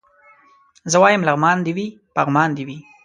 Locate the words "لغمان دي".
1.27-1.71